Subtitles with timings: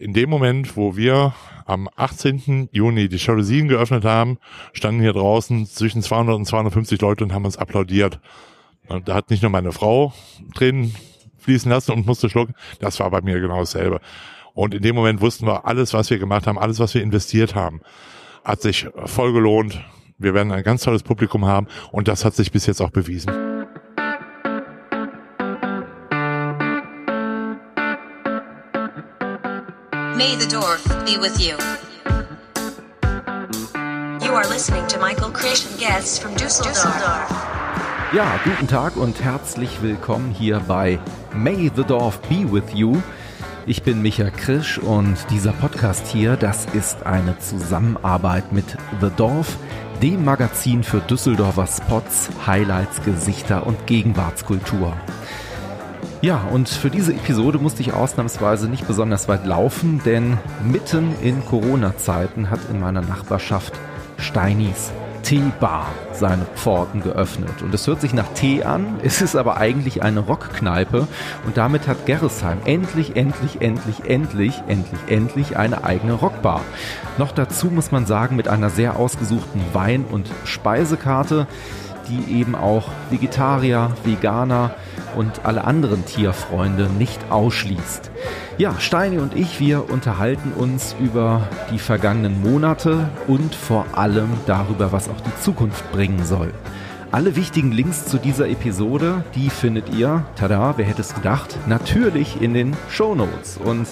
[0.00, 1.34] In dem Moment, wo wir
[1.66, 2.68] am 18.
[2.70, 4.38] Juni die Jalousien geöffnet haben,
[4.72, 8.20] standen hier draußen zwischen 200 und 250 Leute und haben uns applaudiert.
[8.86, 10.12] Und da hat nicht nur meine Frau
[10.54, 10.94] Tränen
[11.38, 14.00] fließen lassen und musste schlucken, das war bei mir genau dasselbe.
[14.54, 17.56] Und in dem Moment wussten wir, alles, was wir gemacht haben, alles, was wir investiert
[17.56, 17.80] haben,
[18.44, 19.84] hat sich voll gelohnt.
[20.16, 23.57] Wir werden ein ganz tolles Publikum haben und das hat sich bis jetzt auch bewiesen.
[30.18, 31.54] May the Dorf be with you.
[34.20, 36.82] You are listening to Michael Christian Guests from Düsseldorf.
[38.12, 40.98] Ja, guten Tag und herzlich willkommen hier bei
[41.32, 42.96] May the Dorf be with you.
[43.66, 48.66] Ich bin Micha Krisch und dieser Podcast hier, das ist eine Zusammenarbeit mit
[49.00, 49.56] The Dorf,
[50.02, 54.96] dem Magazin für Düsseldorfer Spots, Highlights, Gesichter und Gegenwartskultur.
[56.20, 61.44] Ja, und für diese Episode musste ich ausnahmsweise nicht besonders weit laufen, denn mitten in
[61.44, 63.72] Corona-Zeiten hat in meiner Nachbarschaft
[64.18, 64.90] Steinis
[65.22, 67.62] Teebar seine Pforten geöffnet.
[67.62, 71.06] Und es hört sich nach Tee an, es ist aber eigentlich eine Rockkneipe
[71.46, 76.62] und damit hat Gerresheim endlich, endlich, endlich, endlich, endlich, endlich eine eigene Rockbar.
[77.16, 81.46] Noch dazu muss man sagen, mit einer sehr ausgesuchten Wein- und Speisekarte
[82.08, 84.72] die eben auch Vegetarier, Veganer
[85.16, 88.10] und alle anderen Tierfreunde nicht ausschließt.
[88.58, 94.92] Ja, Steini und ich, wir unterhalten uns über die vergangenen Monate und vor allem darüber,
[94.92, 96.52] was auch die Zukunft bringen soll.
[97.10, 102.42] Alle wichtigen Links zu dieser Episode, die findet ihr, tada, wer hätte es gedacht, natürlich
[102.42, 103.56] in den Show Notes.
[103.56, 103.86] Und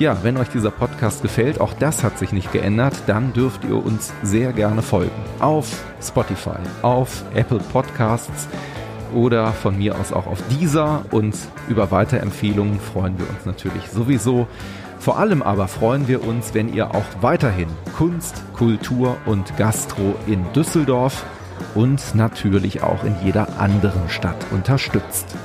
[0.00, 3.76] ja, wenn euch dieser Podcast gefällt, auch das hat sich nicht geändert, dann dürft ihr
[3.76, 5.12] uns sehr gerne folgen.
[5.40, 8.48] Auf Spotify, auf Apple Podcasts
[9.14, 11.36] oder von mir aus auch auf dieser und
[11.68, 14.48] über Weiterempfehlungen freuen wir uns natürlich sowieso.
[14.98, 20.50] Vor allem aber freuen wir uns, wenn ihr auch weiterhin Kunst, Kultur und Gastro in
[20.54, 21.26] Düsseldorf
[21.74, 25.36] und natürlich auch in jeder anderen Stadt unterstützt.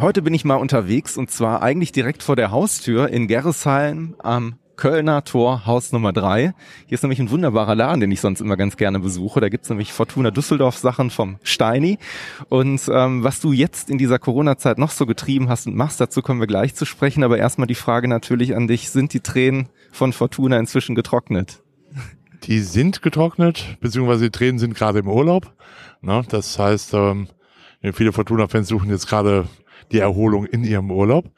[0.00, 4.54] Heute bin ich mal unterwegs und zwar eigentlich direkt vor der Haustür in Gerresheim am
[4.76, 6.54] Kölner Tor, Haus Nummer drei.
[6.86, 9.42] Hier ist nämlich ein wunderbarer Laden, den ich sonst immer ganz gerne besuche.
[9.42, 11.98] Da gibt's nämlich Fortuna Düsseldorf Sachen vom Steini.
[12.48, 16.22] Und ähm, was du jetzt in dieser Corona-Zeit noch so getrieben hast und machst, dazu
[16.22, 17.22] kommen wir gleich zu sprechen.
[17.22, 21.62] Aber erstmal die Frage natürlich an dich, sind die Tränen von Fortuna inzwischen getrocknet?
[22.44, 25.52] Die sind getrocknet, beziehungsweise die Tränen sind gerade im Urlaub.
[26.00, 26.22] Ne?
[26.30, 27.28] Das heißt, ähm,
[27.92, 29.46] viele Fortuna-Fans suchen jetzt gerade
[29.92, 31.30] die Erholung in ihrem Urlaub.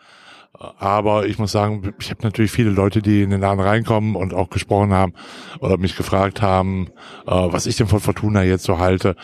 [0.55, 4.35] Aber ich muss sagen, ich habe natürlich viele Leute, die in den Laden reinkommen und
[4.35, 5.15] auch gesprochen haben
[5.61, 6.89] oder mich gefragt haben,
[7.27, 9.17] äh, was ich denn von Fortuna jetzt so halte,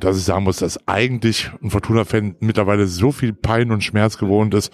[0.00, 4.54] dass ich sagen muss, dass eigentlich ein Fortuna-Fan mittlerweile so viel Pein und Schmerz gewohnt
[4.54, 4.72] ist,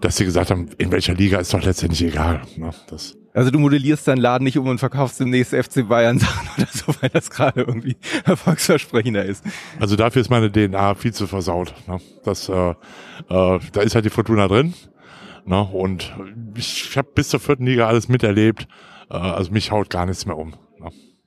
[0.00, 2.42] dass sie gesagt haben, in welcher Liga ist doch letztendlich egal.
[2.88, 6.68] Das also du modellierst deinen Laden nicht um und verkaufst demnächst FC Bayern Sachen oder
[6.72, 9.44] so, weil das gerade irgendwie erfolgsversprechender ist.
[9.78, 11.74] Also dafür ist meine DNA viel zu versaut.
[12.24, 12.74] Das, äh, äh,
[13.28, 14.74] da ist halt die Fortuna drin.
[15.50, 15.62] Ne?
[15.64, 16.14] Und
[16.56, 18.68] ich habe bis zur vierten Liga alles miterlebt.
[19.10, 20.54] Äh, also mich haut gar nichts mehr um.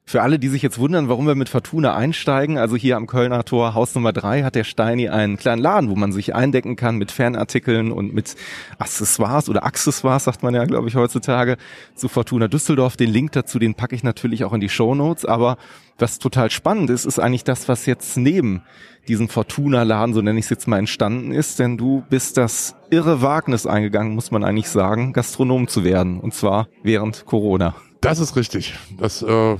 [0.06, 3.46] Für alle, die sich jetzt wundern, warum wir mit Fortuna einsteigen, also hier am Kölner
[3.46, 6.97] Tor, Haus Nummer drei, hat der Steini einen kleinen Laden, wo man sich eindecken kann
[6.97, 8.36] mit Fanartikeln und mit
[8.78, 11.56] Accessoires oder Accessoires, sagt man ja, glaube ich, heutzutage,
[11.96, 12.97] zu Fortuna Düsseldorf.
[12.97, 15.24] Den Link dazu, den packe ich natürlich auch in die Show Notes.
[15.24, 15.58] Aber
[15.97, 18.62] was total spannend ist, ist eigentlich das, was jetzt neben
[19.08, 21.59] diesem Fortuna-Laden, so nenne ich es jetzt mal, entstanden ist.
[21.59, 26.20] Denn du bist das irre Wagnis eingegangen, muss man eigentlich sagen, Gastronom zu werden.
[26.20, 27.74] Und zwar während Corona.
[28.02, 28.75] Das ist richtig.
[28.97, 29.56] Das äh,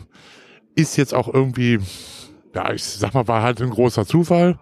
[0.76, 1.80] ist jetzt auch irgendwie,
[2.54, 4.60] ja, ich sag mal, war halt ein großer Zufall.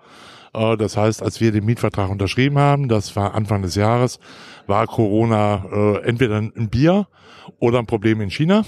[0.54, 4.20] Äh, das heißt, als wir den Mietvertrag unterschrieben haben, das war Anfang des Jahres,
[4.68, 7.08] war Corona äh, entweder ein Bier
[7.60, 8.64] oder ein Problem in China.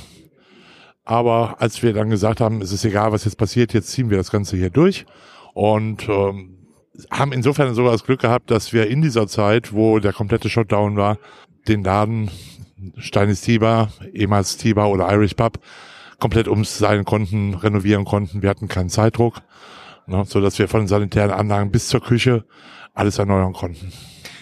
[1.06, 4.18] Aber als wir dann gesagt haben, es ist egal, was jetzt passiert, jetzt ziehen wir
[4.18, 5.06] das Ganze hier durch
[5.54, 6.58] und ähm,
[7.12, 10.96] haben insofern sogar das Glück gehabt, dass wir in dieser Zeit, wo der komplette Shutdown
[10.96, 11.18] war,
[11.68, 12.30] den Laden
[12.98, 15.60] Steinis Tiber, ehemals Tiber oder Irish Pub,
[16.24, 18.42] komplett umstylen konnten, renovieren konnten.
[18.42, 19.42] Wir hatten keinen Zeitdruck,
[20.08, 22.46] ne, so dass wir von den sanitären Anlagen bis zur Küche
[22.94, 23.92] alles erneuern konnten.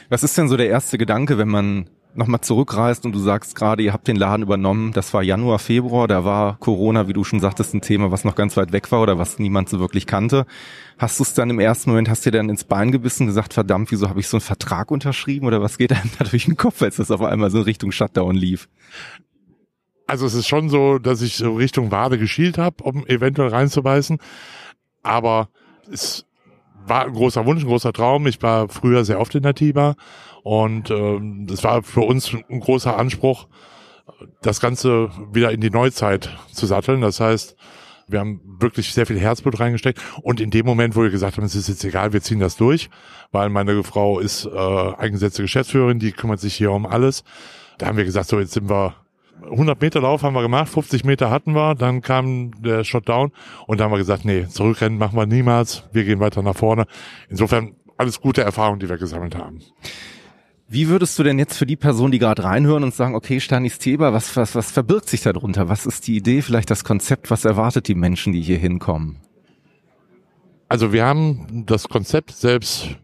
[0.07, 3.81] Was ist denn so der erste Gedanke, wenn man nochmal zurückreist und du sagst gerade,
[3.81, 7.39] ihr habt den Laden übernommen, das war Januar, Februar, da war Corona, wie du schon
[7.39, 10.45] sagtest, ein Thema, was noch ganz weit weg war oder was niemand so wirklich kannte.
[10.99, 13.55] Hast du es dann im ersten Moment, hast du dir dann ins Bein gebissen gesagt,
[13.55, 16.57] verdammt, wieso habe ich so einen Vertrag unterschrieben oder was geht einem da durch den
[16.57, 18.69] Kopf, als das auf einmal so Richtung Shutdown lief?
[20.11, 24.17] Also es ist schon so, dass ich so Richtung Wade geschielt habe, um eventuell reinzubeißen.
[25.03, 25.47] Aber
[25.89, 26.25] es
[26.85, 28.27] war ein großer Wunsch, ein großer Traum.
[28.27, 29.95] Ich war früher sehr oft in der Tiba
[30.43, 33.47] Und ähm, das war für uns ein großer Anspruch,
[34.41, 36.99] das Ganze wieder in die Neuzeit zu satteln.
[36.99, 37.55] Das heißt,
[38.09, 40.01] wir haben wirklich sehr viel Herzblut reingesteckt.
[40.23, 42.57] Und in dem Moment, wo wir gesagt haben, es ist jetzt egal, wir ziehen das
[42.57, 42.89] durch,
[43.31, 47.23] weil meine Frau ist äh, eingesetzte Geschäftsführerin, die kümmert sich hier um alles.
[47.77, 49.00] Da haben wir gesagt, so jetzt sind wir
[49.43, 53.31] 100 Meter Lauf haben wir gemacht, 50 Meter hatten wir, dann kam der Shotdown
[53.67, 56.85] und dann haben wir gesagt, nee, zurückrennen machen wir niemals, wir gehen weiter nach vorne.
[57.29, 59.59] Insofern alles gute Erfahrungen, die wir gesammelt haben.
[60.67, 63.77] Wie würdest du denn jetzt für die Personen, die gerade reinhören und sagen, okay, Stanis
[63.77, 65.67] Theber, was, was, was verbirgt sich darunter?
[65.67, 69.17] Was ist die Idee, vielleicht das Konzept, was erwartet die Menschen, die hier hinkommen?
[70.69, 72.95] Also wir haben das Konzept selbst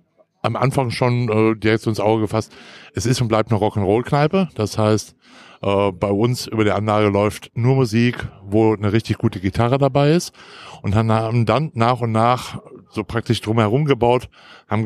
[0.42, 2.54] am Anfang schon äh, direkt ins Auge gefasst.
[2.94, 4.50] Es ist und bleibt eine Rock'n'Roll-Kneipe.
[4.56, 5.16] Das heißt,
[5.62, 10.12] äh, bei uns über der Anlage läuft nur Musik, wo eine richtig gute Gitarre dabei
[10.12, 10.34] ist.
[10.82, 14.30] Und haben dann nach und nach so praktisch drumherum gebaut,
[14.70, 14.86] haben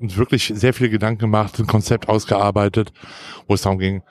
[0.00, 2.92] uns wirklich sehr viele Gedanken gemacht, ein Konzept ausgearbeitet,
[3.46, 4.02] wo es darum ging,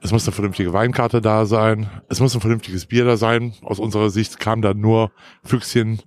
[0.00, 3.54] es muss eine vernünftige Weinkarte da sein, es muss ein vernünftiges Bier da sein.
[3.62, 5.10] Aus unserer Sicht kam da nur
[5.42, 6.00] Füchschen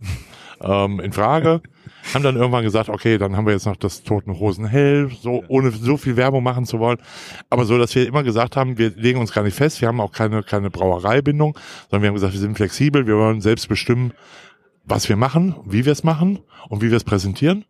[0.64, 1.62] ähm, in Frage.
[2.14, 5.44] Haben dann irgendwann gesagt, okay, dann haben wir jetzt noch das Toten Hosen hell, so
[5.48, 6.98] ohne so viel Werbung machen zu wollen.
[7.50, 10.02] Aber so, dass wir immer gesagt haben, wir legen uns gar nicht fest, wir haben
[10.02, 11.58] auch keine, keine Brauereibindung,
[11.90, 14.14] sondern wir haben gesagt, wir sind flexibel, wir wollen selbst bestimmen,
[14.84, 17.66] was wir machen, wie wir es machen und wie wir es präsentieren.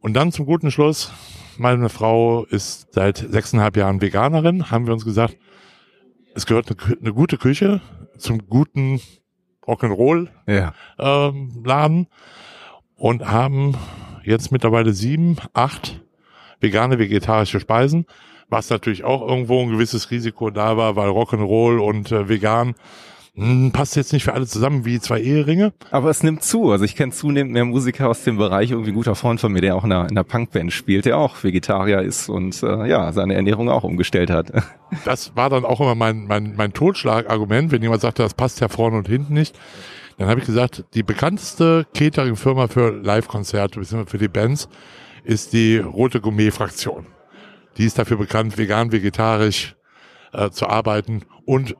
[0.00, 1.12] Und dann zum guten Schluss,
[1.56, 5.36] meine Frau ist seit sechseinhalb Jahren Veganerin, haben wir uns gesagt,
[6.34, 7.80] es gehört eine, eine gute Küche
[8.18, 9.00] zum guten
[9.66, 10.74] Rock'n'Roll ja.
[10.98, 12.06] ähm, Laden
[12.96, 13.76] und haben
[14.24, 16.00] jetzt mittlerweile sieben, acht
[16.60, 18.06] vegane, vegetarische Speisen,
[18.48, 22.74] was natürlich auch irgendwo ein gewisses Risiko da war, weil Rock'n'Roll und äh, vegan
[23.36, 25.74] hm, passt jetzt nicht für alle zusammen wie zwei Eheringe.
[25.90, 26.70] Aber es nimmt zu.
[26.72, 28.70] Also ich kenne zunehmend mehr Musiker aus dem Bereich.
[28.70, 31.18] Irgendwie ein guter Freund von mir, der auch in einer, in einer Punkband spielt, der
[31.18, 34.52] auch Vegetarier ist und äh, ja, seine Ernährung auch umgestellt hat.
[35.04, 38.68] Das war dann auch immer mein, mein, mein Totschlagargument, wenn jemand sagte, das passt ja
[38.68, 39.58] vorne und hinten nicht.
[40.16, 44.68] Dann habe ich gesagt, die bekannteste Catering-Firma für Live-Konzerte, beziehungsweise für die Bands,
[45.24, 47.06] ist die Rote Gourmet-Fraktion.
[47.76, 49.74] Die ist dafür bekannt, vegan, vegetarisch
[50.32, 51.74] äh, zu arbeiten und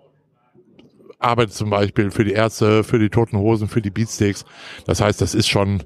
[1.19, 4.45] arbeitet zum Beispiel für die Ärzte, für die Toten Hosen, für die Beatsteaks.
[4.87, 5.83] Das heißt, das ist schon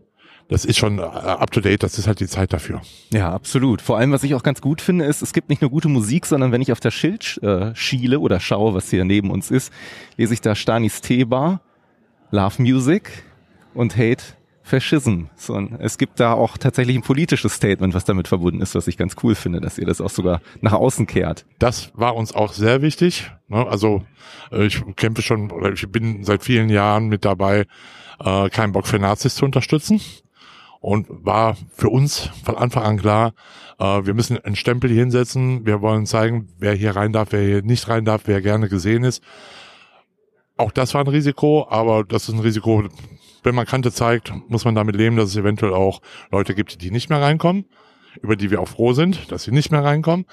[0.50, 2.82] das ist schon äh, up to date, das ist halt die Zeit dafür.
[3.12, 3.80] Ja, absolut.
[3.80, 6.26] Vor allem, was ich auch ganz gut finde, ist, es gibt nicht nur gute Musik,
[6.26, 9.72] sondern wenn ich auf das Schild äh, schiele oder schaue, was hier neben uns ist,
[10.16, 11.60] lese ich da Stanis Teebar,
[12.32, 13.22] Love Music
[13.74, 14.24] und Hate
[14.70, 15.24] Fascism.
[15.34, 18.96] So, es gibt da auch tatsächlich ein politisches Statement, was damit verbunden ist, was ich
[18.96, 21.44] ganz cool finde, dass ihr das auch sogar nach außen kehrt.
[21.58, 23.30] Das war uns auch sehr wichtig.
[23.48, 23.66] Ne?
[23.66, 24.04] Also
[24.52, 27.66] äh, ich kämpfe schon, ich bin seit vielen Jahren mit dabei,
[28.20, 30.00] äh, keinen Bock für Nazis zu unterstützen.
[30.82, 33.34] Und war für uns von Anfang an klar,
[33.78, 35.66] äh, wir müssen einen Stempel hier hinsetzen.
[35.66, 39.02] Wir wollen zeigen, wer hier rein darf, wer hier nicht rein darf, wer gerne gesehen
[39.04, 39.22] ist.
[40.56, 42.84] Auch das war ein Risiko, aber das ist ein Risiko,
[43.42, 46.00] wenn man Kante zeigt, muss man damit leben, dass es eventuell auch
[46.30, 47.64] Leute gibt, die nicht mehr reinkommen,
[48.22, 50.26] über die wir auch froh sind, dass sie nicht mehr reinkommen,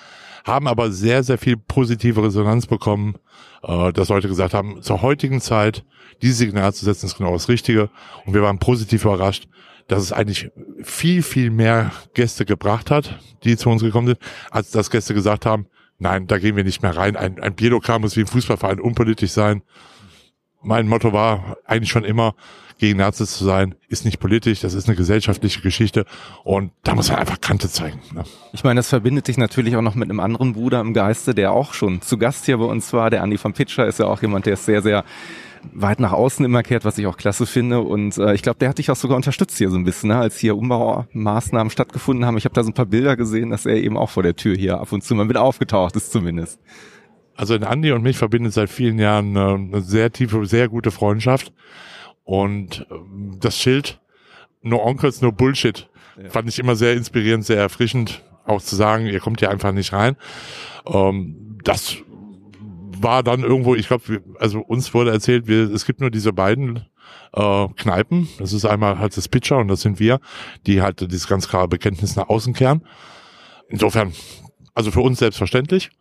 [0.45, 3.15] haben aber sehr, sehr viel positive Resonanz bekommen,
[3.63, 5.83] äh, dass Leute gesagt haben, zur heutigen Zeit
[6.21, 7.89] dieses Signal zu setzen, ist genau das Richtige.
[8.25, 9.47] Und wir waren positiv überrascht,
[9.87, 10.49] dass es eigentlich
[10.83, 14.19] viel, viel mehr Gäste gebracht hat, die zu uns gekommen sind,
[14.51, 15.67] als dass Gäste gesagt haben,
[15.99, 17.15] nein, da gehen wir nicht mehr rein.
[17.15, 19.61] Ein, ein Bierlokal muss wie ein Fußballverein unpolitisch sein
[20.61, 22.33] mein Motto war eigentlich schon immer,
[22.77, 26.05] gegen Nazis zu sein, ist nicht politisch, das ist eine gesellschaftliche Geschichte
[26.43, 27.99] und da muss man einfach Kante zeigen.
[28.13, 28.23] Ne?
[28.53, 31.51] Ich meine, das verbindet dich natürlich auch noch mit einem anderen Bruder im Geiste, der
[31.51, 33.09] auch schon zu Gast hier bei uns war.
[33.09, 35.03] Der Andi vom Pitcher ist ja auch jemand, der ist sehr, sehr
[35.73, 37.81] weit nach außen immer kehrt, was ich auch klasse finde.
[37.81, 40.17] Und äh, ich glaube, der hat dich auch sogar unterstützt hier so ein bisschen, ne?
[40.17, 42.37] als hier Umbaumaßnahmen stattgefunden haben.
[42.37, 44.55] Ich habe da so ein paar Bilder gesehen, dass er eben auch vor der Tür
[44.55, 46.59] hier ab und zu mal mit aufgetaucht ist zumindest.
[47.37, 50.89] Also in Andi und mich verbindet seit vielen Jahren äh, eine sehr tiefe, sehr gute
[50.91, 51.53] Freundschaft.
[52.23, 54.01] Und ähm, das Schild
[54.63, 55.87] No Onkels, no Bullshit
[56.21, 56.29] ja.
[56.29, 59.93] fand ich immer sehr inspirierend, sehr erfrischend, auch zu sagen, ihr kommt hier einfach nicht
[59.93, 60.17] rein.
[60.87, 61.97] Ähm, das
[62.99, 66.87] war dann irgendwo, ich glaube, also uns wurde erzählt, wir, es gibt nur diese beiden
[67.33, 68.27] äh, Kneipen.
[68.39, 70.19] Das ist einmal halt das Pitcher und das sind wir,
[70.65, 72.81] die halt dieses ganz klare Bekenntnis nach außen kehren.
[73.69, 74.13] Insofern,
[74.73, 75.91] also für uns selbstverständlich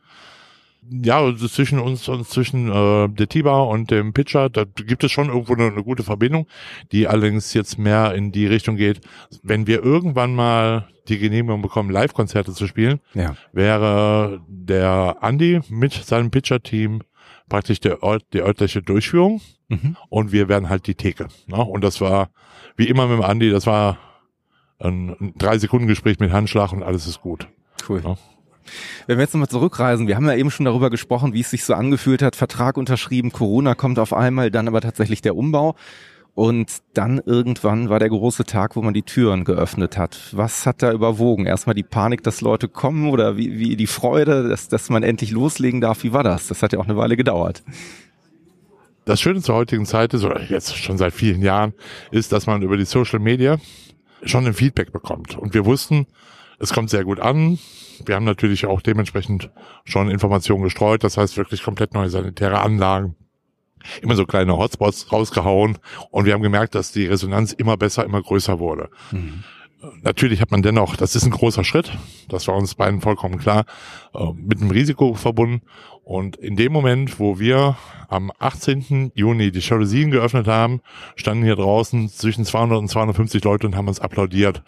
[0.90, 5.28] ja, zwischen uns und zwischen äh, der Tiba und dem Pitcher, da gibt es schon
[5.28, 6.46] irgendwo eine, eine, gute Verbindung,
[6.92, 9.00] die allerdings jetzt mehr in die Richtung geht,
[9.42, 13.36] wenn wir irgendwann mal die Genehmigung bekommen, Live-Konzerte zu spielen, ja.
[13.52, 17.02] wäre der Andy mit seinem Pitcher-Team
[17.48, 19.96] praktisch der Ort, die örtliche Durchführung mhm.
[20.08, 21.28] und wir wären halt die Theke.
[21.46, 21.56] Ne?
[21.56, 22.30] Und das war,
[22.76, 23.98] wie immer mit dem Andy, das war
[24.78, 27.48] ein, ein drei Sekunden Gespräch mit Handschlag und alles ist gut.
[27.88, 28.00] Cool.
[28.02, 28.16] Ne?
[29.06, 31.64] Wenn wir jetzt nochmal zurückreisen, wir haben ja eben schon darüber gesprochen, wie es sich
[31.64, 35.74] so angefühlt hat, Vertrag unterschrieben, Corona kommt auf einmal, dann aber tatsächlich der Umbau.
[36.34, 40.18] Und dann irgendwann war der große Tag, wo man die Türen geöffnet hat.
[40.32, 41.46] Was hat da überwogen?
[41.46, 45.30] Erstmal die Panik, dass Leute kommen oder wie, wie die Freude, dass, dass man endlich
[45.30, 46.02] loslegen darf?
[46.02, 46.48] Wie war das?
[46.48, 47.62] Das hat ja auch eine Weile gedauert.
[49.06, 51.72] Das Schöne zur heutigen Zeit ist, oder jetzt schon seit vielen Jahren,
[52.10, 53.56] ist, dass man über die Social Media
[54.22, 55.38] schon ein Feedback bekommt.
[55.38, 56.06] Und wir wussten,
[56.58, 57.58] es kommt sehr gut an.
[58.04, 59.50] Wir haben natürlich auch dementsprechend
[59.84, 61.04] schon Informationen gestreut.
[61.04, 63.16] Das heißt wirklich komplett neue sanitäre Anlagen.
[64.02, 65.78] Immer so kleine Hotspots rausgehauen.
[66.10, 68.90] Und wir haben gemerkt, dass die Resonanz immer besser, immer größer wurde.
[69.12, 69.44] Mhm.
[70.02, 71.92] Natürlich hat man dennoch, das ist ein großer Schritt,
[72.28, 73.66] das war uns beiden vollkommen klar,
[74.14, 75.62] äh, mit einem Risiko verbunden.
[76.02, 77.76] Und in dem Moment, wo wir
[78.08, 79.12] am 18.
[79.14, 80.80] Juni die Jalousien geöffnet haben,
[81.14, 84.62] standen hier draußen zwischen 200 und 250 Leute und haben uns applaudiert.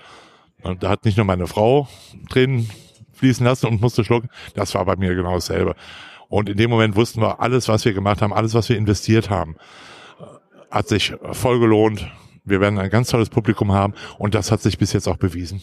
[0.80, 1.88] Da hat nicht nur meine Frau
[2.30, 2.68] Tränen
[3.12, 5.74] fließen lassen und musste schlucken, das war bei mir genau dasselbe.
[6.28, 9.30] Und in dem Moment wussten wir, alles, was wir gemacht haben, alles, was wir investiert
[9.30, 9.56] haben,
[10.70, 12.06] hat sich voll gelohnt.
[12.44, 15.62] Wir werden ein ganz tolles Publikum haben und das hat sich bis jetzt auch bewiesen.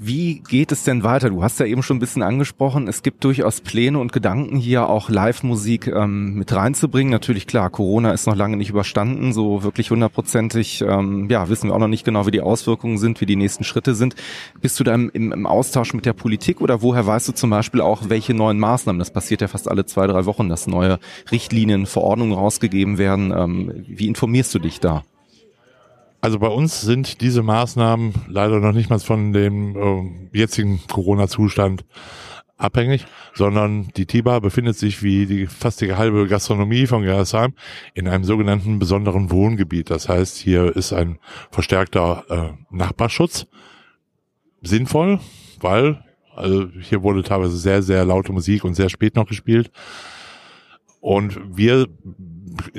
[0.00, 1.28] Wie geht es denn weiter?
[1.28, 4.88] Du hast ja eben schon ein bisschen angesprochen, es gibt durchaus Pläne und Gedanken hier
[4.88, 7.10] auch Live-Musik ähm, mit reinzubringen.
[7.10, 11.74] Natürlich klar, Corona ist noch lange nicht überstanden, so wirklich hundertprozentig, ähm, ja, wissen wir
[11.74, 14.14] auch noch nicht genau, wie die Auswirkungen sind, wie die nächsten Schritte sind.
[14.60, 17.80] Bist du da im, im, Austausch mit der Politik oder woher weißt du zum Beispiel
[17.80, 21.00] auch, welche neuen Maßnahmen, das passiert ja fast alle zwei, drei Wochen, dass neue
[21.32, 23.32] Richtlinien, Verordnungen rausgegeben werden.
[23.36, 25.02] Ähm, wie informierst du dich da?
[26.20, 29.76] Also bei uns sind diese Maßnahmen leider noch nicht mal von dem
[30.32, 31.84] äh, jetzigen Corona-Zustand
[32.56, 37.54] abhängig, sondern die TIBA befindet sich wie die fast die halbe Gastronomie von Gerresheim
[37.94, 39.90] in einem sogenannten besonderen Wohngebiet.
[39.90, 41.18] Das heißt, hier ist ein
[41.52, 43.46] verstärkter äh, Nachbarschutz
[44.60, 45.20] sinnvoll,
[45.60, 46.02] weil
[46.34, 49.70] also hier wurde teilweise sehr, sehr laute Musik und sehr spät noch gespielt.
[51.00, 51.86] Und wir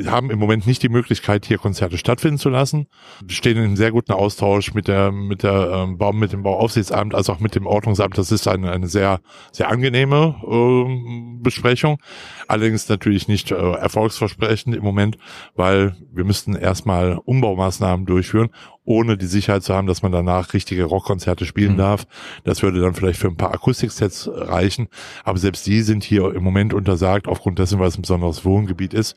[0.05, 2.87] haben im Moment nicht die Möglichkeit, hier Konzerte stattfinden zu lassen.
[3.23, 6.43] Wir stehen in einem sehr guten Austausch mit der, mit der ähm, Bau, mit dem
[6.43, 8.17] Bauaufsichtsamt, als auch mit dem Ordnungsamt.
[8.17, 9.19] Das ist eine, eine sehr,
[9.51, 11.99] sehr angenehme äh, Besprechung.
[12.47, 15.17] Allerdings natürlich nicht äh, erfolgsversprechend im Moment,
[15.55, 18.49] weil wir müssten erstmal Umbaumaßnahmen durchführen,
[18.85, 21.77] ohne die Sicherheit zu haben, dass man danach richtige Rockkonzerte spielen mhm.
[21.77, 22.07] darf.
[22.43, 24.87] Das würde dann vielleicht für ein paar Akustiksets reichen.
[25.23, 28.93] Aber selbst die sind hier im Moment untersagt, aufgrund dessen, weil es ein besonderes Wohngebiet
[28.93, 29.15] ist.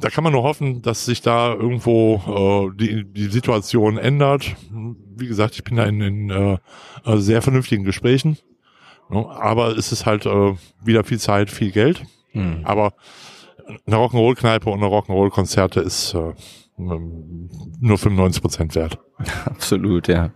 [0.00, 4.54] Da kann man nur hoffen, dass sich da irgendwo äh, die, die Situation ändert.
[4.70, 6.58] Wie gesagt, ich bin da in, in äh,
[7.16, 8.38] sehr vernünftigen Gesprächen.
[9.10, 12.02] Aber es ist halt äh, wieder viel Zeit, viel Geld.
[12.32, 12.60] Hm.
[12.64, 12.92] Aber
[13.86, 16.34] eine Rock'n'Roll-Kneipe und eine Rock'n'Roll-Konzerte ist äh,
[16.76, 18.98] nur 95 Prozent wert.
[19.46, 20.30] Absolut, ja.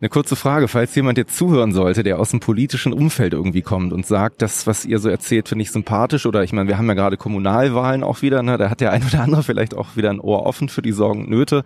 [0.00, 3.92] Eine kurze Frage, falls jemand jetzt zuhören sollte, der aus dem politischen Umfeld irgendwie kommt
[3.92, 6.86] und sagt, das, was ihr so erzählt, finde ich sympathisch oder ich meine, wir haben
[6.86, 8.58] ja gerade Kommunalwahlen auch wieder, ne?
[8.58, 11.22] da hat der ein oder andere vielleicht auch wieder ein Ohr offen für die Sorgen
[11.22, 11.64] und Nöte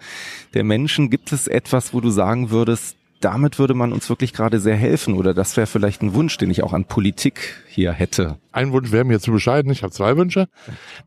[0.54, 1.10] der Menschen.
[1.10, 5.14] Gibt es etwas, wo du sagen würdest, damit würde man uns wirklich gerade sehr helfen
[5.14, 8.38] oder das wäre vielleicht ein Wunsch, den ich auch an Politik hier hätte.
[8.50, 9.70] Ein Wunsch wäre mir zu bescheiden.
[9.70, 10.48] Ich habe zwei Wünsche.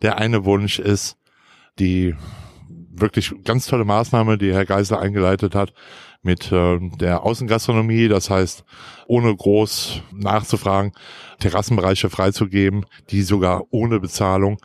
[0.04, 1.18] Der eine Wunsch ist
[1.80, 2.16] die
[2.70, 5.74] wirklich ganz tolle Maßnahme, die Herr Geisler eingeleitet hat,
[6.26, 8.66] mit äh, der Außengastronomie, das heißt,
[9.08, 10.92] ohne groß nachzufragen,
[11.40, 14.58] Terrassenbereiche freizugeben, die sogar ohne Bezahlung.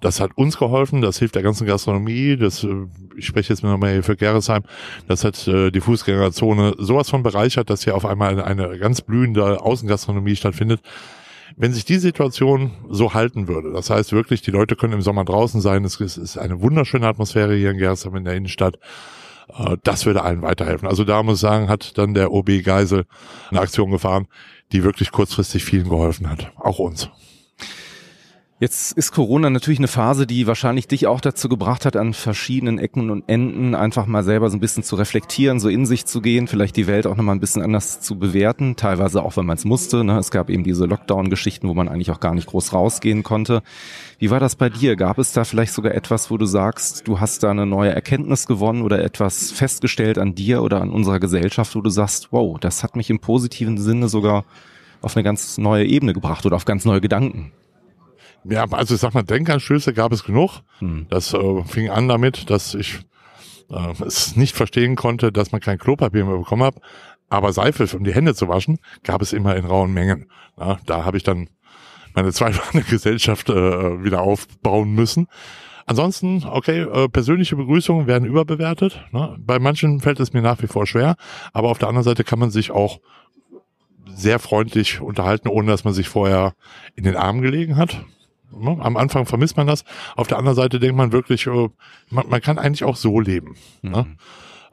[0.00, 2.86] Das hat uns geholfen, das hilft der ganzen Gastronomie, das, äh,
[3.16, 4.64] ich spreche jetzt nochmal hier für Gerresheim,
[5.06, 9.60] das hat äh, die Fußgängerzone sowas von bereichert, dass hier auf einmal eine, ganz blühende
[9.60, 10.80] Außengastronomie stattfindet.
[11.56, 15.24] Wenn sich die Situation so halten würde, das heißt wirklich, die Leute können im Sommer
[15.24, 18.78] draußen sein, es ist eine wunderschöne Atmosphäre hier in Gerresheim in der Innenstadt,
[19.48, 20.88] äh, das würde allen weiterhelfen.
[20.88, 23.04] Also da muss ich sagen, hat dann der OB Geisel
[23.50, 24.26] eine Aktion gefahren,
[24.72, 26.52] die wirklich kurzfristig vielen geholfen hat.
[26.56, 27.08] Auch uns.
[28.62, 32.78] Jetzt ist Corona natürlich eine Phase, die wahrscheinlich dich auch dazu gebracht hat, an verschiedenen
[32.78, 36.20] Ecken und Enden einfach mal selber so ein bisschen zu reflektieren, so in sich zu
[36.20, 39.56] gehen, vielleicht die Welt auch nochmal ein bisschen anders zu bewerten, teilweise auch, wenn man
[39.56, 40.04] es musste.
[40.04, 40.16] Ne?
[40.16, 43.64] Es gab eben diese Lockdown-Geschichten, wo man eigentlich auch gar nicht groß rausgehen konnte.
[44.20, 44.94] Wie war das bei dir?
[44.94, 48.46] Gab es da vielleicht sogar etwas, wo du sagst, du hast da eine neue Erkenntnis
[48.46, 52.84] gewonnen oder etwas festgestellt an dir oder an unserer Gesellschaft, wo du sagst, wow, das
[52.84, 54.44] hat mich im positiven Sinne sogar
[55.00, 57.50] auf eine ganz neue Ebene gebracht oder auf ganz neue Gedanken?
[58.44, 60.60] Ja, also ich sag mal, Denkanstöße gab es genug.
[60.78, 61.06] Hm.
[61.08, 63.00] Das äh, fing an damit, dass ich
[63.70, 66.76] äh, es nicht verstehen konnte, dass man kein Klopapier mehr bekommen hat.
[67.28, 70.26] Aber Seife, um die Hände zu waschen, gab es immer in rauen Mengen.
[70.58, 71.48] Ja, da habe ich dann
[72.14, 75.28] meine zweifache Gesellschaft äh, wieder aufbauen müssen.
[75.86, 79.04] Ansonsten, okay, äh, persönliche Begrüßungen werden überbewertet.
[79.12, 79.36] Ne?
[79.40, 81.16] Bei manchen fällt es mir nach wie vor schwer,
[81.52, 83.00] aber auf der anderen Seite kann man sich auch
[84.06, 86.54] sehr freundlich unterhalten, ohne dass man sich vorher
[86.94, 88.04] in den Arm gelegen hat.
[88.54, 89.84] Am Anfang vermisst man das.
[90.16, 91.68] Auf der anderen Seite denkt man wirklich, äh,
[92.10, 93.56] man, man kann eigentlich auch so leben.
[93.82, 94.06] Ne?
[94.08, 94.16] Mhm.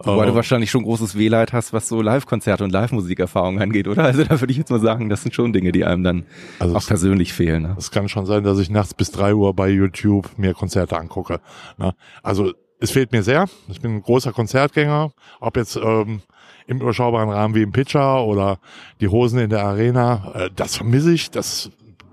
[0.01, 4.05] Wobei du wahrscheinlich schon großes Wehleid hast, was so Live-Konzerte und Live-Musikerfahrungen angeht, oder?
[4.05, 6.25] Also da würde ich jetzt mal sagen, das sind schon Dinge, die einem dann
[6.59, 7.63] also auch persönlich fehlen.
[7.63, 7.75] Ne?
[7.77, 11.41] Es kann schon sein, dass ich nachts bis drei Uhr bei YouTube mir Konzerte angucke.
[11.77, 11.93] Ne?
[12.23, 13.45] Also es fehlt mir sehr.
[13.67, 16.21] Ich bin ein großer Konzertgänger, ob jetzt ähm,
[16.65, 18.59] im überschaubaren Rahmen wie im Pitcher oder
[19.01, 20.31] die Hosen in der Arena.
[20.33, 21.29] Äh, das vermisse ich.
[21.29, 21.71] Das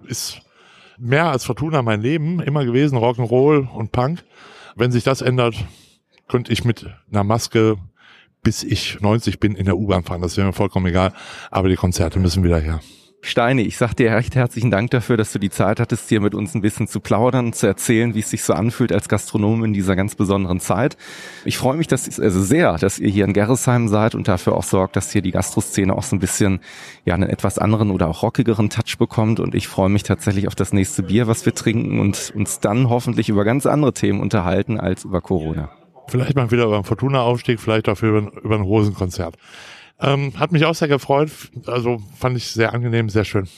[0.08, 0.40] ist
[0.98, 4.24] mehr als Fortuna mein Leben immer gewesen, Rock'n'Roll und Punk.
[4.74, 5.54] Wenn sich das ändert,
[6.28, 7.76] könnte ich mit einer Maske
[8.46, 10.22] bis ich 90 bin in der U-Bahn fahren.
[10.22, 11.12] Das wäre mir vollkommen egal.
[11.50, 12.78] Aber die Konzerte müssen wieder her.
[13.26, 16.32] Steine, ich sag dir recht herzlichen Dank dafür, dass du die Zeit hattest, hier mit
[16.32, 19.72] uns ein bisschen zu plaudern, zu erzählen, wie es sich so anfühlt als Gastronom in
[19.72, 20.96] dieser ganz besonderen Zeit.
[21.44, 24.62] Ich freue mich dass, also sehr, dass ihr hier in Gerresheim seid und dafür auch
[24.62, 26.60] sorgt, dass hier die Gastroszene auch so ein bisschen
[27.04, 29.40] ja einen etwas anderen oder auch rockigeren Touch bekommt.
[29.40, 32.88] Und ich freue mich tatsächlich auf das nächste Bier, was wir trinken und uns dann
[32.88, 35.70] hoffentlich über ganz andere Themen unterhalten als über Corona.
[36.06, 39.36] Vielleicht mal wieder über einen Fortuna-Aufstieg, vielleicht dafür über, über ein Hosenkonzert.
[40.00, 41.30] Ähm, hat mich auch sehr gefreut.
[41.66, 43.48] Also fand ich sehr angenehm, sehr schön.